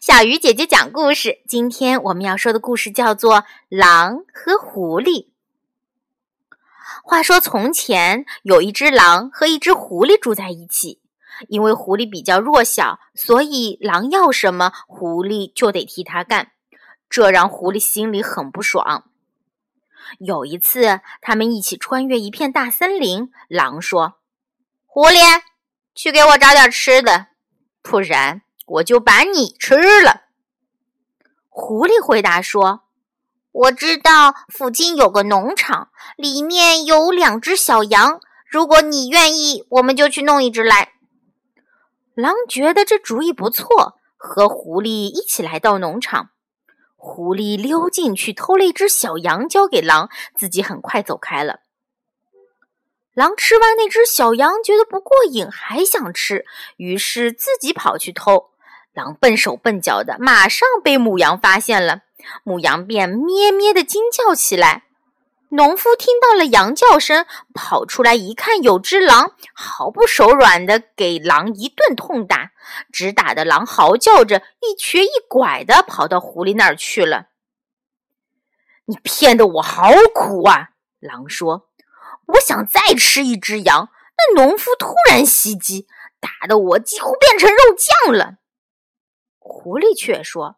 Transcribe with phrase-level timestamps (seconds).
[0.00, 1.38] 小鱼姐姐讲故事。
[1.48, 5.24] 今天我们要说的故事叫做《狼和狐狸》。
[7.02, 11.00] 话说从前有一只狼和一只狐狸住在一起，
[11.48, 16.52] 因为狐狸比较弱小，所以狼要什么，狐狸就得替他干，
[17.08, 19.04] 这让狐狸心里很不爽。
[20.18, 24.18] 有一次，他们一起穿越一片大森林，狼说
[24.84, 25.40] ：“狐狸，
[25.94, 27.28] 去给我找点吃的，
[27.82, 30.22] 不然……”我就把你吃了。
[31.48, 32.82] 狐狸回答说
[33.50, 38.20] ：“我知道附近有个农场，里面有两只小羊。
[38.50, 40.92] 如果你愿意，我们就去弄一只来。”
[42.14, 46.30] 狼觉得这主意不错，和狐狸一起来到农场。
[46.96, 51.60] 狐狸溜进去偷了一只小羊，交给狼，自己很快走开了。
[53.14, 56.44] 狼吃完那只小羊，觉得不过瘾，还想吃，
[56.76, 58.50] 于是自己跑去偷。
[58.96, 62.00] 狼笨手笨脚的，马上被母羊发现了。
[62.44, 64.84] 母羊便咩咩的惊叫起来。
[65.50, 72.52] 农夫听到了羊叫声，跑出来一看，有只狼，毫不手软的给狼一顿痛打，
[72.90, 77.26] 直打的狼嚎叫着，一瘸一拐的跑到狐狸那儿去了。
[78.86, 80.70] 你骗得我好苦啊！
[81.00, 81.68] 狼说
[82.32, 85.86] ：“我想再吃一只羊。”那农夫突然袭击，
[86.18, 88.36] 打得我几乎变成肉酱了。
[89.48, 90.56] 狐狸却说：“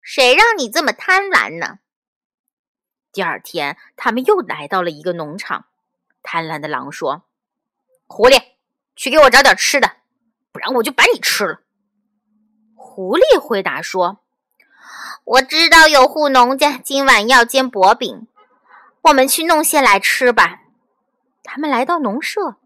[0.00, 1.80] 谁让你这么贪婪呢？”
[3.12, 5.66] 第二天，他们又来到了一个农场。
[6.22, 7.24] 贪婪的狼说
[8.06, 8.40] ：“狐狸，
[8.94, 9.96] 去给我找点吃的，
[10.52, 11.60] 不然我就把你吃了。”
[12.76, 14.20] 狐狸回答说
[15.24, 18.28] ：“我知道有户农家今晚要煎薄饼，
[19.02, 20.62] 我们去弄些来吃吧。”
[21.42, 22.56] 他们来到农舍，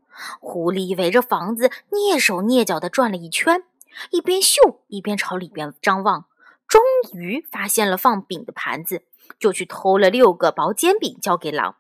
[0.41, 3.65] 狐狸围着房子蹑手蹑脚的转了一圈。
[4.11, 6.27] 一边嗅一边朝里边张望，
[6.67, 6.83] 终
[7.13, 9.05] 于发现了放饼的盘子，
[9.39, 11.77] 就去偷了六个薄煎饼交给狼。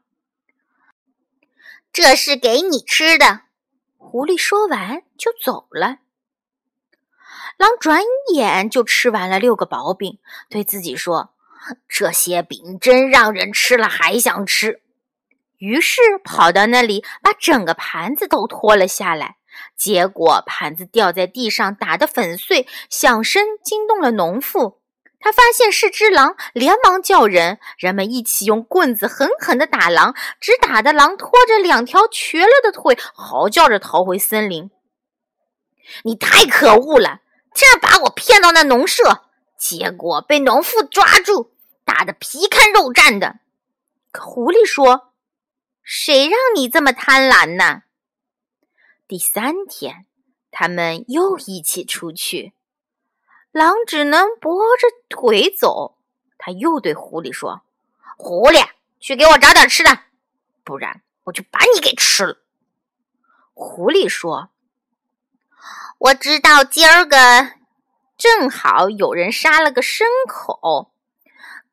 [1.92, 3.42] 这是给你吃的。
[3.96, 5.98] 狐狸说完就走了。
[7.56, 11.34] 狼转眼就吃完了六个薄饼，对自己说
[11.88, 14.80] ：“这些饼真让人吃了还想吃。”
[15.58, 19.37] 于是跑到那里，把整个盘子都拖了下来。
[19.76, 24.80] 结果盘子掉在地上，打得粉碎，响声惊动了农妇。
[25.20, 34.70] 他发现是只狼，连忙叫人，人们一起用棍子狠狠地打狼，只打的狼拖着两条瘸了的腿，嚎叫着逃回森林。
[36.04, 37.18] 你太可恶了，
[37.52, 39.24] 竟然把我骗到那农舍，
[39.58, 41.52] 结果被农妇抓住，
[41.84, 43.40] 打得皮开肉绽的。
[44.12, 45.12] 可狐狸说
[45.82, 47.82] ：“谁让你这么贪婪呢？”
[49.08, 50.04] 第三天，
[50.50, 52.52] 他们又一起出去，
[53.52, 55.96] 狼只能跛着腿走。
[56.36, 57.62] 他又对狐狸说
[58.18, 58.68] ：“狐狸，
[59.00, 59.98] 去给我找点吃的，
[60.62, 62.36] 不然我就把你给吃了。”
[63.54, 64.50] 狐狸说
[65.96, 67.16] ：“我知道今儿个
[68.18, 70.92] 正好有人杀了个牲口，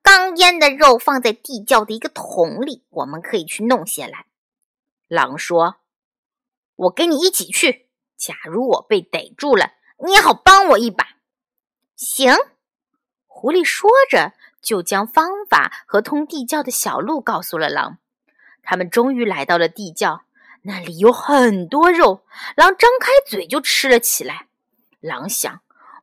[0.01, 4.25] 刚腌的肉放在地窖的一个桶里，我们可以去弄些来。”
[5.09, 5.75] 狼说。
[6.75, 7.87] 我跟你一起去。
[8.17, 9.73] 假如我被逮住了，
[10.05, 11.17] 你也好帮我一把。
[11.95, 12.33] 行，
[13.27, 17.99] 狐狸说着，就将方法和通地窖的小路告诉了狼。
[18.63, 20.23] 他们终于来到了地窖，
[20.63, 22.25] 那里有很多肉。
[22.55, 24.47] 狼张开嘴就吃了起来。
[25.01, 25.61] 狼想，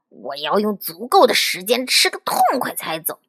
[0.09, 3.21] 我要用足够的时间吃个痛快才走。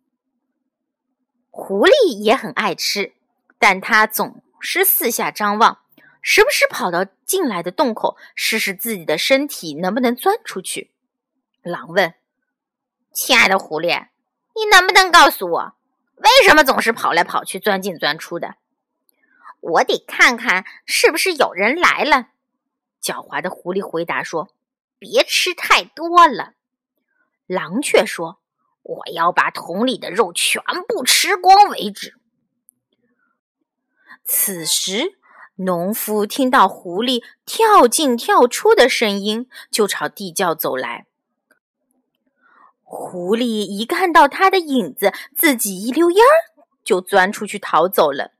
[1.50, 3.14] 狐狸也很爱吃，
[3.58, 5.83] 但它总是四下张望。
[6.26, 10.94] 时不时跑到进来的洞口，试试自己的身体能不能钻出去。
[11.62, 12.14] 狼问
[13.14, 14.08] ：“亲爱的狐狸，
[14.56, 15.76] 你能不能告诉我，
[16.16, 18.56] 为什么总是跑来跑去、钻进钻出的？”
[19.60, 22.30] 我得看看是不是有人来了。
[23.02, 24.48] 狡猾的狐狸回答说
[24.98, 26.54] ：“别吃太多了。”
[27.48, 28.40] 狼却说
[28.82, 32.16] ：“我要把桶里的肉全部吃光为止。”
[34.24, 35.20] 此时。
[35.58, 41.06] 农夫听到狐狸跳进跳出的声音，就朝地窖走来。
[42.84, 48.32] 狐狸一看到他的影子，自己一溜烟儿就钻出去逃走了。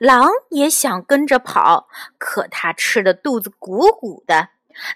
[0.00, 1.88] 狼也想跟着跑，
[2.18, 4.48] 可他吃的肚子鼓鼓的，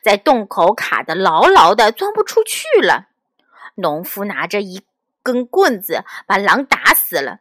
[0.02, 3.06] 在洞口卡得牢牢的，钻不出去了。
[3.76, 4.82] 农夫拿着一
[5.22, 7.38] 根棍子，把狼打死了。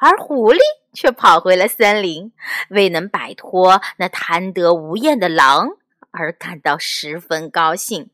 [0.00, 0.58] 而狐狸
[0.94, 2.32] 却跑回了森林，
[2.70, 5.70] 为能摆脱那贪得无厌的狼
[6.12, 8.10] 而感到十分高兴。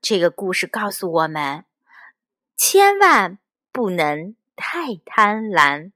[0.00, 1.64] 这个故事告诉我们，
[2.56, 3.38] 千万
[3.72, 5.92] 不能太贪婪。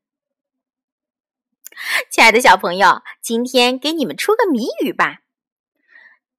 [2.11, 5.21] 亲爱的小朋友，今天给你们出个谜语吧：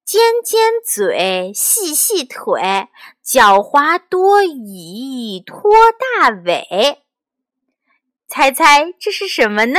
[0.04, 2.88] 尖尖嘴，细细腿，
[3.24, 5.72] 狡猾多疑，拖
[6.18, 7.03] 大尾。
[8.34, 9.78] 猜猜这是什么呢？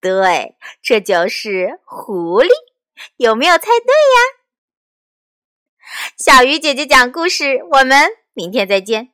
[0.00, 2.48] 对，这就是狐狸。
[3.16, 4.18] 有没有猜对呀？
[6.16, 9.12] 小鱼姐姐讲故事，我们明天再见。